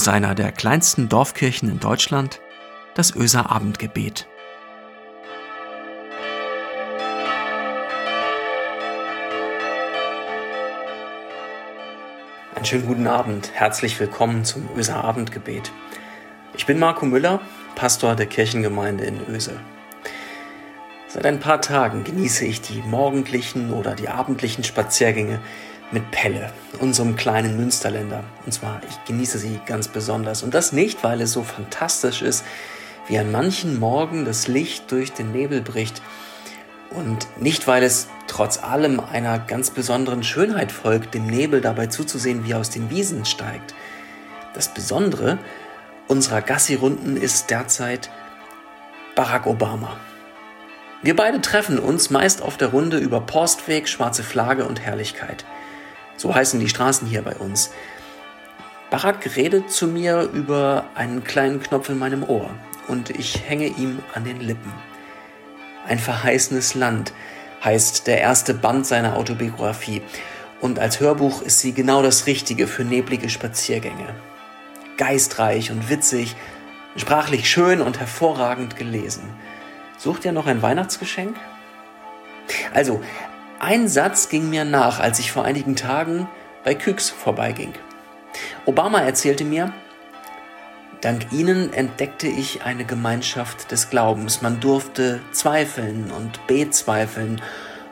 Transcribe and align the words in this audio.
aus 0.00 0.08
einer 0.08 0.34
der 0.34 0.50
kleinsten 0.50 1.10
Dorfkirchen 1.10 1.68
in 1.68 1.78
Deutschland, 1.78 2.40
das 2.94 3.14
Öser 3.14 3.50
Abendgebet. 3.50 4.26
Einen 12.54 12.64
schönen 12.64 12.86
guten 12.86 13.06
Abend, 13.06 13.50
herzlich 13.52 14.00
willkommen 14.00 14.46
zum 14.46 14.70
Öser 14.74 15.04
Abendgebet. 15.04 15.70
Ich 16.56 16.64
bin 16.64 16.78
Marco 16.78 17.04
Müller, 17.04 17.42
Pastor 17.74 18.16
der 18.16 18.24
Kirchengemeinde 18.24 19.04
in 19.04 19.20
Öse. 19.28 19.60
Seit 21.08 21.26
ein 21.26 21.40
paar 21.40 21.60
Tagen 21.60 22.04
genieße 22.04 22.46
ich 22.46 22.62
die 22.62 22.80
morgendlichen 22.86 23.70
oder 23.70 23.94
die 23.94 24.08
abendlichen 24.08 24.64
Spaziergänge 24.64 25.40
mit 25.92 26.10
Pelle, 26.10 26.52
unserem 26.78 27.16
kleinen 27.16 27.56
Münsterländer. 27.56 28.24
Und 28.46 28.52
zwar, 28.52 28.80
ich 28.88 29.04
genieße 29.06 29.38
sie 29.38 29.60
ganz 29.66 29.88
besonders. 29.88 30.42
Und 30.42 30.54
das 30.54 30.72
nicht, 30.72 31.02
weil 31.02 31.20
es 31.20 31.32
so 31.32 31.42
fantastisch 31.42 32.22
ist, 32.22 32.44
wie 33.08 33.18
an 33.18 33.32
manchen 33.32 33.78
Morgen 33.78 34.24
das 34.24 34.46
Licht 34.46 34.90
durch 34.92 35.12
den 35.12 35.32
Nebel 35.32 35.60
bricht. 35.62 36.00
Und 36.90 37.26
nicht, 37.40 37.66
weil 37.66 37.82
es 37.82 38.08
trotz 38.26 38.62
allem 38.62 39.00
einer 39.00 39.38
ganz 39.38 39.70
besonderen 39.70 40.22
Schönheit 40.22 40.72
folgt, 40.72 41.14
dem 41.14 41.26
Nebel 41.26 41.60
dabei 41.60 41.86
zuzusehen, 41.86 42.44
wie 42.44 42.52
er 42.52 42.58
aus 42.58 42.70
den 42.70 42.90
Wiesen 42.90 43.24
steigt. 43.24 43.74
Das 44.54 44.68
Besondere 44.74 45.38
unserer 46.08 46.42
Gassi-Runden 46.42 47.16
ist 47.16 47.50
derzeit 47.50 48.10
Barack 49.14 49.46
Obama. 49.46 49.96
Wir 51.02 51.16
beide 51.16 51.40
treffen 51.40 51.78
uns 51.78 52.10
meist 52.10 52.42
auf 52.42 52.56
der 52.56 52.68
Runde 52.68 52.98
über 52.98 53.20
Postweg, 53.20 53.88
schwarze 53.88 54.22
Flagge 54.22 54.66
und 54.66 54.80
Herrlichkeit. 54.80 55.44
So 56.20 56.34
heißen 56.34 56.60
die 56.60 56.68
Straßen 56.68 57.08
hier 57.08 57.22
bei 57.22 57.34
uns. 57.36 57.70
Barack 58.90 59.36
redet 59.36 59.70
zu 59.70 59.86
mir 59.86 60.28
über 60.34 60.84
einen 60.94 61.24
kleinen 61.24 61.62
Knopf 61.62 61.88
in 61.88 61.98
meinem 61.98 62.24
Ohr 62.24 62.50
und 62.88 63.08
ich 63.08 63.48
hänge 63.48 63.68
ihm 63.68 64.00
an 64.12 64.24
den 64.24 64.38
Lippen. 64.38 64.70
Ein 65.88 65.98
verheißenes 65.98 66.74
Land 66.74 67.14
heißt 67.64 68.06
der 68.06 68.20
erste 68.20 68.52
Band 68.52 68.86
seiner 68.86 69.16
Autobiografie 69.16 70.02
und 70.60 70.78
als 70.78 71.00
Hörbuch 71.00 71.40
ist 71.40 71.60
sie 71.60 71.72
genau 71.72 72.02
das 72.02 72.26
Richtige 72.26 72.66
für 72.66 72.84
neblige 72.84 73.30
Spaziergänge. 73.30 74.14
Geistreich 74.98 75.70
und 75.70 75.88
witzig, 75.88 76.36
sprachlich 76.96 77.48
schön 77.48 77.80
und 77.80 77.98
hervorragend 77.98 78.76
gelesen. 78.76 79.22
Sucht 79.96 80.26
ihr 80.26 80.32
noch 80.32 80.46
ein 80.46 80.60
Weihnachtsgeschenk? 80.60 81.34
Also, 82.74 83.00
ein 83.60 83.88
Satz 83.88 84.28
ging 84.28 84.50
mir 84.50 84.64
nach, 84.64 84.98
als 84.98 85.18
ich 85.18 85.30
vor 85.30 85.44
einigen 85.44 85.76
Tagen 85.76 86.28
bei 86.64 86.74
Küks 86.74 87.10
vorbeiging. 87.10 87.72
Obama 88.64 89.00
erzählte 89.00 89.44
mir, 89.44 89.72
Dank 91.00 91.32
Ihnen 91.32 91.72
entdeckte 91.72 92.26
ich 92.26 92.62
eine 92.62 92.84
Gemeinschaft 92.84 93.70
des 93.70 93.88
Glaubens. 93.88 94.42
Man 94.42 94.60
durfte 94.60 95.20
zweifeln 95.32 96.10
und 96.10 96.46
bezweifeln 96.46 97.40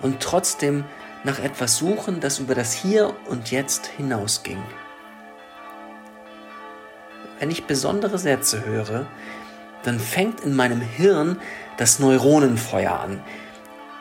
und 0.03 0.21
trotzdem 0.21 0.85
nach 1.25 1.39
etwas 1.39 1.79
suchen, 1.79 2.21
das 2.21 2.39
über 2.39 2.55
das 2.55 2.75
Hier 2.75 3.15
und 3.27 3.51
Jetzt 3.51 3.87
hinausging. 3.87 4.63
Wenn 7.39 7.51
ich 7.51 7.65
besondere 7.65 8.19
Sätze 8.19 8.67
höre, 8.67 9.07
dann 9.85 9.99
fängt 9.99 10.41
in 10.41 10.55
meinem 10.55 10.83
Hirn 10.83 11.41
das 11.79 11.99
Neuronenfeuer 11.99 12.93
an. 12.93 13.23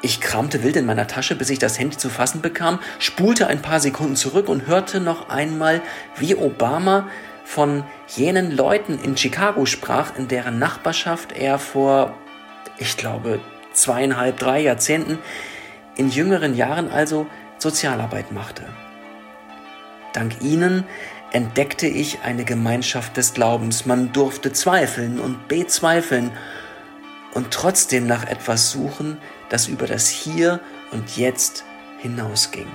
Ich 0.01 0.21
kramte 0.21 0.63
wild 0.63 0.75
in 0.75 0.85
meiner 0.85 1.07
Tasche, 1.07 1.35
bis 1.35 1.49
ich 1.49 1.57
das 1.57 1.79
Handy 1.79 1.97
zu 1.97 2.09
fassen 2.09 2.41
bekam, 2.41 2.79
spulte 2.99 3.47
ein 3.47 3.61
paar 3.61 3.79
Sekunden 3.79 4.15
zurück 4.15 4.47
und 4.47 4.67
hörte 4.67 4.99
noch 4.99 5.29
einmal, 5.29 5.81
wie 6.17 6.35
Obama 6.35 7.07
von 7.43 7.83
jenen 8.07 8.51
Leuten 8.51 8.99
in 8.99 9.17
Chicago 9.17 9.65
sprach, 9.65 10.15
in 10.17 10.27
deren 10.27 10.59
Nachbarschaft 10.59 11.31
er 11.31 11.57
vor, 11.57 12.13
ich 12.77 12.95
glaube, 12.97 13.39
zweieinhalb, 13.73 14.37
drei 14.37 14.61
Jahrzehnten, 14.61 15.17
in 15.95 16.09
jüngeren 16.09 16.55
Jahren 16.55 16.91
also 16.91 17.25
Sozialarbeit 17.57 18.31
machte. 18.31 18.63
Dank 20.13 20.41
ihnen 20.41 20.83
entdeckte 21.31 21.87
ich 21.87 22.19
eine 22.23 22.45
Gemeinschaft 22.45 23.17
des 23.17 23.33
Glaubens. 23.33 23.85
Man 23.85 24.13
durfte 24.13 24.53
zweifeln 24.53 25.19
und 25.19 25.47
bezweifeln 25.47 26.31
und 27.37 27.51
trotzdem 27.51 28.07
nach 28.07 28.25
etwas 28.25 28.71
suchen, 28.71 29.19
das 29.49 29.67
über 29.67 29.85
das 29.85 30.09
Hier 30.09 30.59
und 30.91 31.17
Jetzt 31.17 31.65
hinausging. 31.99 32.65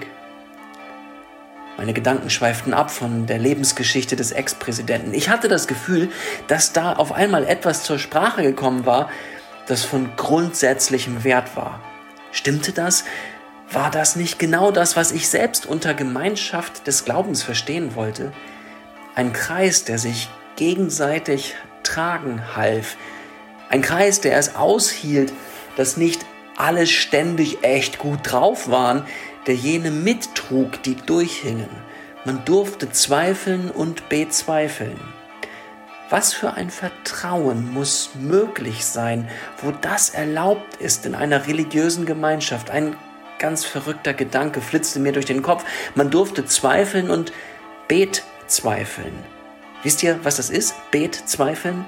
Meine 1.76 1.92
Gedanken 1.92 2.30
schweiften 2.30 2.72
ab 2.72 2.92
von 2.92 3.26
der 3.26 3.40
Lebensgeschichte 3.40 4.14
des 4.14 4.30
Ex-Präsidenten. 4.30 5.14
Ich 5.14 5.28
hatte 5.28 5.48
das 5.48 5.66
Gefühl, 5.66 6.10
dass 6.46 6.72
da 6.72 6.92
auf 6.92 7.10
einmal 7.10 7.44
etwas 7.44 7.82
zur 7.82 7.98
Sprache 7.98 8.44
gekommen 8.44 8.86
war, 8.86 9.10
das 9.66 9.82
von 9.84 10.14
grundsätzlichem 10.14 11.24
Wert 11.24 11.56
war. 11.56 11.80
Stimmte 12.30 12.70
das? 12.70 13.02
War 13.68 13.90
das 13.90 14.14
nicht 14.14 14.38
genau 14.38 14.70
das, 14.70 14.94
was 14.94 15.10
ich 15.10 15.28
selbst 15.28 15.66
unter 15.66 15.92
Gemeinschaft 15.92 16.86
des 16.86 17.04
Glaubens 17.04 17.42
verstehen 17.42 17.96
wollte? 17.96 18.32
Ein 19.16 19.32
Kreis, 19.32 19.82
der 19.82 19.98
sich 19.98 20.28
gegenseitig 20.54 21.56
tragen 21.82 22.54
half. 22.54 22.96
Ein 23.72 23.80
Kreis, 23.80 24.20
der 24.20 24.36
es 24.36 24.54
aushielt, 24.54 25.32
dass 25.76 25.96
nicht 25.96 26.26
alle 26.58 26.86
ständig 26.86 27.64
echt 27.64 27.98
gut 27.98 28.18
drauf 28.22 28.68
waren, 28.68 29.06
der 29.46 29.54
jene 29.54 29.90
mittrug, 29.90 30.82
die 30.82 30.94
durchhingen. 30.94 31.70
Man 32.26 32.44
durfte 32.44 32.92
zweifeln 32.92 33.70
und 33.70 34.10
bezweifeln. 34.10 35.00
Was 36.10 36.34
für 36.34 36.52
ein 36.52 36.68
Vertrauen 36.68 37.72
muss 37.72 38.10
möglich 38.14 38.84
sein, 38.84 39.26
wo 39.62 39.70
das 39.70 40.10
erlaubt 40.10 40.76
ist 40.76 41.06
in 41.06 41.14
einer 41.14 41.46
religiösen 41.46 42.04
Gemeinschaft. 42.04 42.70
Ein 42.70 42.94
ganz 43.38 43.64
verrückter 43.64 44.12
Gedanke 44.12 44.60
flitzte 44.60 45.00
mir 45.00 45.12
durch 45.12 45.24
den 45.24 45.40
Kopf. 45.40 45.64
Man 45.94 46.10
durfte 46.10 46.44
zweifeln 46.44 47.08
und 47.08 47.32
betzweifeln. 47.88 49.14
Wisst 49.82 50.02
ihr, 50.02 50.22
was 50.24 50.36
das 50.36 50.50
ist? 50.50 50.74
Betzweifeln? 50.90 51.86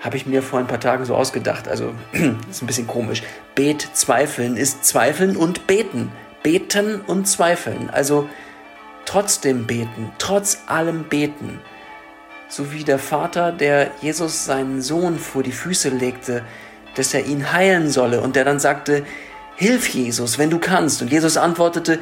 Habe 0.00 0.16
ich 0.16 0.26
mir 0.26 0.42
vor 0.42 0.58
ein 0.58 0.66
paar 0.66 0.80
Tagen 0.80 1.04
so 1.04 1.14
ausgedacht. 1.14 1.68
Also, 1.68 1.94
ist 2.50 2.62
ein 2.62 2.66
bisschen 2.66 2.86
komisch. 2.86 3.22
Bet 3.54 3.88
zweifeln 3.92 4.56
ist 4.56 4.84
zweifeln 4.84 5.36
und 5.36 5.66
beten. 5.66 6.12
Beten 6.42 7.00
und 7.00 7.26
zweifeln. 7.26 7.90
Also 7.90 8.28
trotzdem 9.04 9.66
beten, 9.66 10.12
trotz 10.18 10.62
allem 10.66 11.04
beten. 11.04 11.60
So 12.48 12.72
wie 12.72 12.84
der 12.84 12.98
Vater, 12.98 13.52
der 13.52 13.90
Jesus 14.00 14.44
seinen 14.44 14.80
Sohn 14.80 15.18
vor 15.18 15.42
die 15.42 15.52
Füße 15.52 15.88
legte, 15.88 16.44
dass 16.94 17.12
er 17.12 17.26
ihn 17.26 17.52
heilen 17.52 17.90
solle 17.90 18.20
und 18.20 18.36
der 18.36 18.44
dann 18.44 18.60
sagte, 18.60 19.04
Hilf 19.58 19.88
Jesus, 19.88 20.38
wenn 20.38 20.50
du 20.50 20.60
kannst. 20.60 21.02
Und 21.02 21.10
Jesus 21.10 21.36
antwortete, 21.36 21.98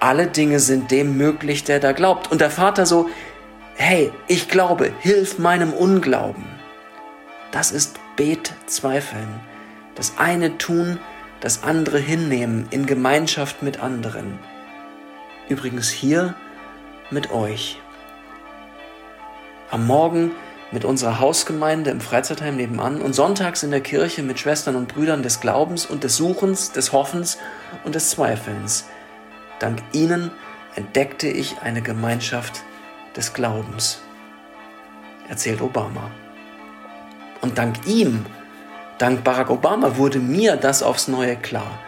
alle 0.00 0.26
Dinge 0.26 0.58
sind 0.58 0.90
dem 0.90 1.16
möglich, 1.16 1.62
der 1.62 1.78
da 1.78 1.92
glaubt. 1.92 2.32
Und 2.32 2.40
der 2.40 2.50
Vater 2.50 2.86
so, 2.86 3.08
hey, 3.76 4.10
ich 4.26 4.48
glaube, 4.48 4.90
hilf 4.98 5.38
meinem 5.38 5.72
Unglauben. 5.72 6.44
Das 7.50 7.72
ist 7.72 7.98
Betzweifeln. 8.16 9.40
Das 9.94 10.18
eine 10.18 10.58
tun, 10.58 10.98
das 11.40 11.62
andere 11.62 11.98
hinnehmen 11.98 12.66
in 12.70 12.86
Gemeinschaft 12.86 13.62
mit 13.62 13.80
anderen. 13.80 14.38
Übrigens 15.48 15.88
hier 15.88 16.34
mit 17.10 17.30
euch. 17.30 17.80
Am 19.70 19.86
Morgen 19.86 20.32
mit 20.70 20.84
unserer 20.84 21.20
Hausgemeinde 21.20 21.90
im 21.90 22.00
Freizeitheim 22.00 22.56
nebenan 22.56 23.00
und 23.00 23.14
sonntags 23.14 23.62
in 23.62 23.70
der 23.70 23.80
Kirche 23.80 24.22
mit 24.22 24.38
Schwestern 24.38 24.76
und 24.76 24.88
Brüdern 24.88 25.22
des 25.22 25.40
Glaubens 25.40 25.86
und 25.86 26.04
des 26.04 26.16
Suchens, 26.16 26.72
des 26.72 26.92
Hoffens 26.92 27.38
und 27.84 27.94
des 27.94 28.10
Zweifelns. 28.10 28.86
Dank 29.58 29.82
ihnen 29.92 30.30
entdeckte 30.74 31.28
ich 31.28 31.60
eine 31.62 31.80
Gemeinschaft 31.80 32.62
des 33.16 33.32
Glaubens, 33.32 34.00
erzählt 35.28 35.62
Obama. 35.62 36.10
Und 37.40 37.58
dank 37.58 37.86
ihm, 37.86 38.26
dank 38.98 39.24
Barack 39.24 39.50
Obama, 39.50 39.96
wurde 39.96 40.18
mir 40.18 40.56
das 40.56 40.82
aufs 40.82 41.08
Neue 41.08 41.36
klar. 41.36 41.78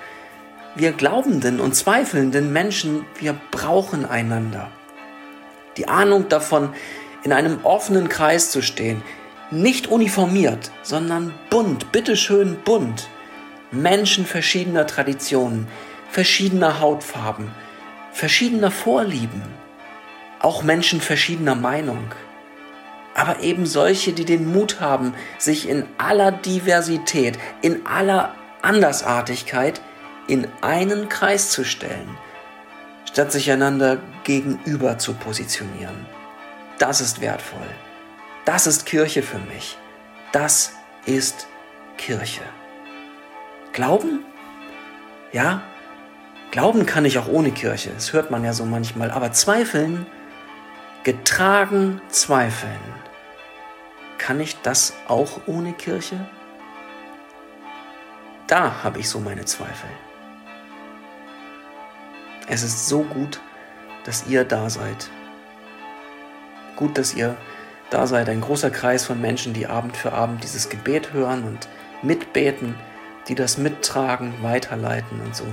Wir 0.76 0.92
glaubenden 0.92 1.60
und 1.60 1.74
zweifelnden 1.74 2.52
Menschen, 2.52 3.04
wir 3.18 3.34
brauchen 3.50 4.06
einander. 4.06 4.70
Die 5.76 5.88
Ahnung 5.88 6.28
davon, 6.28 6.70
in 7.24 7.32
einem 7.32 7.64
offenen 7.64 8.08
Kreis 8.08 8.50
zu 8.50 8.62
stehen, 8.62 9.02
nicht 9.50 9.88
uniformiert, 9.88 10.70
sondern 10.82 11.34
bunt, 11.50 11.90
bitteschön 11.92 12.56
bunt. 12.64 13.08
Menschen 13.72 14.26
verschiedener 14.26 14.86
Traditionen, 14.86 15.66
verschiedener 16.08 16.80
Hautfarben, 16.80 17.50
verschiedener 18.12 18.70
Vorlieben, 18.70 19.42
auch 20.38 20.62
Menschen 20.62 21.00
verschiedener 21.00 21.54
Meinung 21.54 22.12
aber 23.20 23.40
eben 23.40 23.66
solche, 23.66 24.14
die 24.14 24.24
den 24.24 24.50
Mut 24.50 24.80
haben, 24.80 25.12
sich 25.36 25.68
in 25.68 25.84
aller 25.98 26.32
Diversität, 26.32 27.38
in 27.60 27.84
aller 27.84 28.34
Andersartigkeit 28.62 29.82
in 30.26 30.48
einen 30.62 31.10
Kreis 31.10 31.50
zu 31.50 31.62
stellen, 31.62 32.16
statt 33.04 33.30
sich 33.30 33.50
einander 33.50 33.98
gegenüber 34.24 34.96
zu 34.96 35.12
positionieren. 35.12 36.06
das 36.78 37.02
ist 37.02 37.20
wertvoll. 37.20 37.68
Das 38.46 38.66
ist 38.66 38.86
Kirche 38.86 39.22
für 39.22 39.38
mich. 39.38 39.76
Das 40.32 40.72
ist 41.04 41.46
Kirche. 41.98 42.40
Glauben? 43.74 44.24
Ja, 45.30 45.60
Glauben 46.52 46.86
kann 46.86 47.04
ich 47.04 47.18
auch 47.18 47.28
ohne 47.28 47.50
Kirche. 47.50 47.90
Das 47.90 48.14
hört 48.14 48.30
man 48.30 48.44
ja 48.44 48.54
so 48.54 48.64
manchmal. 48.64 49.10
Aber 49.10 49.30
zweifeln, 49.32 50.06
getragen 51.04 52.00
zweifeln, 52.08 52.80
kann 54.20 54.38
ich 54.38 54.60
das 54.60 54.92
auch 55.08 55.40
ohne 55.46 55.72
Kirche? 55.72 56.28
Da 58.46 58.84
habe 58.84 58.98
ich 58.98 59.08
so 59.08 59.18
meine 59.18 59.46
Zweifel. 59.46 59.88
Es 62.46 62.62
ist 62.62 62.86
so 62.86 63.02
gut, 63.02 63.40
dass 64.04 64.26
ihr 64.26 64.44
da 64.44 64.68
seid. 64.68 65.08
Gut, 66.76 66.98
dass 66.98 67.14
ihr 67.14 67.36
da 67.88 68.06
seid, 68.06 68.28
ein 68.28 68.42
großer 68.42 68.70
Kreis 68.70 69.06
von 69.06 69.20
Menschen, 69.20 69.54
die 69.54 69.66
Abend 69.66 69.96
für 69.96 70.12
Abend 70.12 70.44
dieses 70.44 70.68
Gebet 70.68 71.12
hören 71.14 71.44
und 71.44 71.68
mitbeten, 72.02 72.74
die 73.26 73.34
das 73.34 73.56
mittragen, 73.56 74.34
weiterleiten 74.42 75.20
und 75.22 75.34
so. 75.34 75.46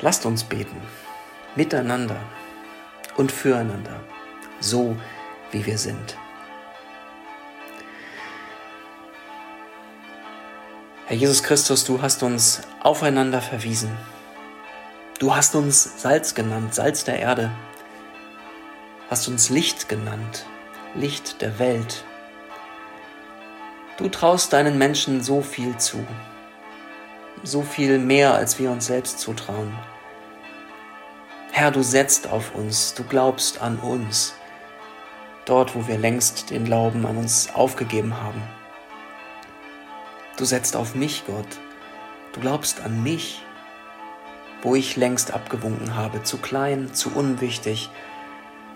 Lasst 0.00 0.26
uns 0.26 0.42
beten, 0.42 0.82
miteinander 1.54 2.18
und 3.16 3.30
füreinander, 3.30 4.00
so 4.60 4.96
wie 5.50 5.64
wir 5.66 5.78
sind. 5.78 6.16
Herr 11.06 11.16
Jesus 11.16 11.42
Christus, 11.42 11.84
du 11.84 12.00
hast 12.00 12.22
uns 12.22 12.62
aufeinander 12.80 13.42
verwiesen. 13.42 13.94
Du 15.18 15.36
hast 15.36 15.54
uns 15.54 16.02
Salz 16.02 16.34
genannt, 16.34 16.74
Salz 16.74 17.04
der 17.04 17.18
Erde. 17.18 17.50
Hast 19.10 19.28
uns 19.28 19.50
Licht 19.50 19.88
genannt, 19.88 20.46
Licht 20.94 21.42
der 21.42 21.58
Welt. 21.58 22.04
Du 23.96 24.08
traust 24.08 24.52
deinen 24.52 24.76
Menschen 24.76 25.22
so 25.22 25.40
viel 25.40 25.76
zu, 25.76 26.04
so 27.42 27.62
viel 27.62 27.98
mehr, 27.98 28.34
als 28.34 28.58
wir 28.58 28.70
uns 28.70 28.86
selbst 28.86 29.20
zutrauen. 29.20 29.72
Herr, 31.52 31.70
du 31.70 31.82
setzt 31.82 32.28
auf 32.28 32.54
uns, 32.54 32.94
du 32.94 33.04
glaubst 33.04 33.60
an 33.60 33.78
uns, 33.78 34.34
dort, 35.46 35.74
wo 35.74 35.86
wir 35.86 35.98
längst 35.98 36.50
den 36.50 36.64
Glauben 36.64 37.06
an 37.06 37.16
uns 37.16 37.54
aufgegeben 37.54 38.20
haben. 38.20 38.42
Du 40.36 40.44
setzt 40.44 40.76
auf 40.76 40.94
mich, 40.94 41.24
Gott, 41.26 41.46
du 42.32 42.40
glaubst 42.40 42.80
an 42.80 43.02
mich, 43.02 43.42
wo 44.62 44.74
ich 44.74 44.96
längst 44.96 45.32
abgewunken 45.32 45.94
habe, 45.94 46.22
zu 46.22 46.38
klein, 46.38 46.92
zu 46.94 47.14
unwichtig, 47.14 47.90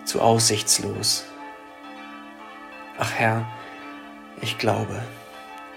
zu 0.05 0.21
aussichtslos. 0.21 1.25
Ach 2.97 3.11
Herr, 3.13 3.45
ich 4.41 4.57
glaube, 4.57 5.01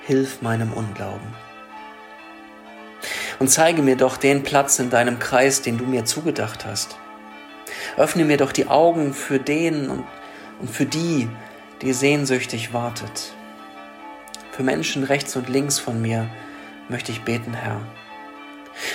hilf 0.05 0.43
meinem 0.43 0.73
Unglauben. 0.73 1.35
Und 3.39 3.49
zeige 3.49 3.83
mir 3.83 3.97
doch 3.97 4.17
den 4.17 4.43
Platz 4.43 4.79
in 4.79 4.91
deinem 4.91 5.19
Kreis, 5.19 5.63
den 5.63 5.79
du 5.79 5.85
mir 5.85 6.05
zugedacht 6.05 6.65
hast. 6.65 6.97
Öffne 7.97 8.25
mir 8.25 8.37
doch 8.37 8.53
die 8.53 8.69
Augen 8.69 9.15
für 9.15 9.41
den 9.41 9.91
und, 9.91 10.05
und 10.63 10.71
für 10.71 10.87
die, 10.87 11.29
die 11.83 11.93
sehnsüchtig 11.93 12.73
wartet. 12.73 13.35
Für 14.53 14.63
Menschen 14.63 15.03
rechts 15.03 15.35
und 15.35 15.49
links 15.49 15.79
von 15.79 16.01
mir 16.01 16.31
möchte 16.89 17.11
ich 17.11 17.23
beten, 17.23 17.53
Herr. 17.53 17.81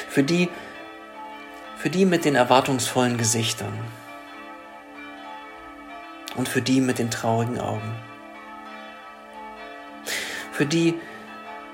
Für 0.08 0.24
die, 0.24 0.50
für 1.78 1.90
die 1.90 2.06
mit 2.06 2.24
den 2.24 2.36
erwartungsvollen 2.36 3.18
Gesichtern 3.18 3.74
und 6.38 6.48
für 6.48 6.62
die 6.62 6.80
mit 6.80 7.00
den 7.00 7.12
traurigen 7.12 7.60
Augen. 7.60 7.96
Für 10.54 10.66
die 10.66 10.96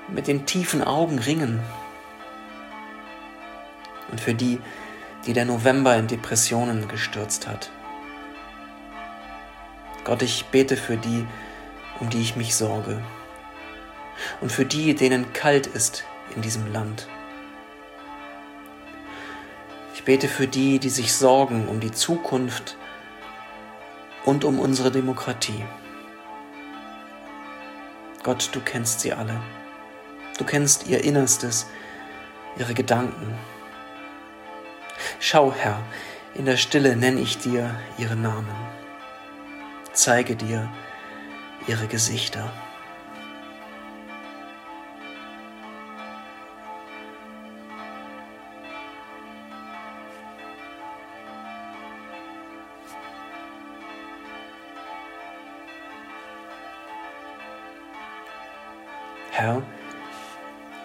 mit 0.08 0.26
den 0.26 0.44
tiefen 0.44 0.82
Augen 0.82 1.20
ringen 1.20 1.60
und 4.10 4.20
für 4.20 4.34
die, 4.34 4.60
die 5.24 5.32
der 5.32 5.44
November 5.44 5.96
in 5.96 6.08
Depressionen 6.08 6.88
gestürzt 6.88 7.46
hat. 7.46 7.70
Gott, 10.04 10.22
ich 10.22 10.44
bete 10.46 10.76
für 10.76 10.96
die, 10.96 11.26
um 12.00 12.10
die 12.10 12.20
ich 12.20 12.36
mich 12.36 12.54
sorge 12.54 13.02
und 14.40 14.52
für 14.52 14.64
die, 14.64 14.94
denen 14.94 15.32
kalt 15.32 15.66
ist 15.66 16.04
in 16.36 16.42
diesem 16.42 16.72
Land. 16.72 17.08
Ich 19.94 20.04
bete 20.04 20.28
für 20.28 20.46
die, 20.46 20.78
die 20.78 20.90
sich 20.90 21.14
sorgen 21.14 21.68
um 21.68 21.80
die 21.80 21.92
Zukunft 21.92 22.76
und 24.24 24.44
um 24.44 24.58
unsere 24.58 24.90
Demokratie. 24.90 25.64
Gott, 28.22 28.50
du 28.52 28.60
kennst 28.60 29.00
sie 29.00 29.12
alle. 29.12 29.40
Du 30.38 30.44
kennst 30.44 30.86
ihr 30.86 31.04
Innerstes, 31.04 31.66
ihre 32.58 32.74
Gedanken, 32.74 33.38
Schau, 35.20 35.52
Herr, 35.52 35.82
in 36.34 36.44
der 36.44 36.56
Stille 36.56 36.96
nenne 36.96 37.20
ich 37.20 37.38
dir 37.38 37.74
ihre 37.98 38.16
Namen, 38.16 38.54
zeige 39.94 40.36
dir 40.36 40.68
ihre 41.66 41.86
Gesichter. 41.86 42.52
Herr, 59.30 59.62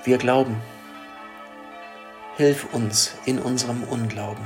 wir 0.03 0.17
glauben. 0.17 0.61
Hilf 2.35 2.73
uns 2.73 3.15
in 3.25 3.37
unserem 3.37 3.83
Unglauben, 3.83 4.45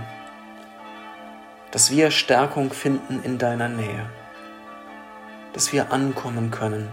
dass 1.72 1.92
wir 1.92 2.10
Stärkung 2.10 2.74
finden 2.74 3.22
in 3.24 3.38
deiner 3.38 3.70
Nähe, 3.70 4.10
dass 5.54 5.72
wir 5.72 5.92
ankommen 5.92 6.52
können, 6.52 6.90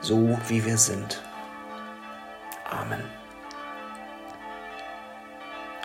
so 0.00 0.38
wie 0.48 0.64
wir 0.64 0.78
sind. 0.78 1.22
Amen. 2.70 3.02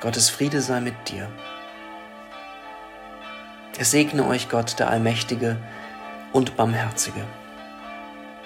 Gottes 0.01 0.29
Friede 0.29 0.61
sei 0.61 0.81
mit 0.81 1.09
dir. 1.09 1.29
Es 3.77 3.91
segne 3.91 4.25
euch 4.27 4.49
Gott, 4.49 4.79
der 4.79 4.89
Allmächtige 4.89 5.57
und 6.33 6.57
Barmherzige, 6.57 7.23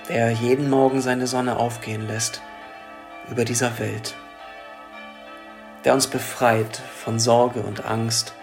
der 0.09 0.31
jeden 0.31 0.69
Morgen 0.69 1.01
seine 1.01 1.27
Sonne 1.27 1.57
aufgehen 1.57 2.07
lässt 2.07 2.41
über 3.29 3.45
dieser 3.45 3.79
Welt 3.79 4.15
der 5.83 5.93
uns 5.93 6.07
befreit 6.07 6.81
von 7.03 7.19
Sorge 7.19 7.61
und 7.61 7.85
Angst, 7.85 8.33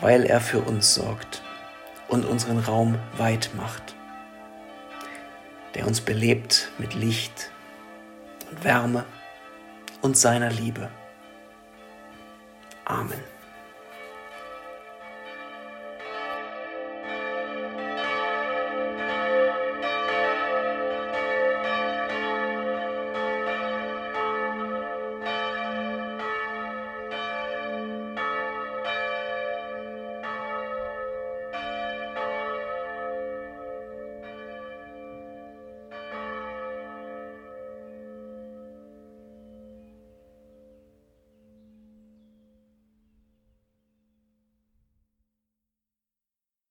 weil 0.00 0.24
er 0.24 0.40
für 0.40 0.60
uns 0.60 0.94
sorgt 0.94 1.42
und 2.08 2.24
unseren 2.24 2.58
Raum 2.58 2.98
weit 3.18 3.50
macht, 3.56 3.91
der 5.74 5.86
uns 5.86 6.00
belebt 6.00 6.70
mit 6.78 6.94
Licht 6.94 7.50
und 8.50 8.64
Wärme 8.64 9.04
und 10.02 10.16
seiner 10.16 10.50
Liebe. 10.50 10.90
Amen. 12.84 13.31